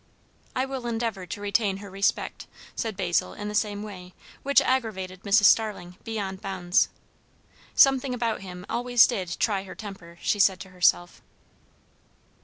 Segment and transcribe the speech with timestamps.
[0.55, 5.21] "I will endeavour to retain her respect," said Basil in the same way; which aggravated
[5.21, 5.43] Mrs.
[5.43, 6.89] Starling, beyond bounds.
[7.75, 11.21] Something about him always did try her temper, she said to herself.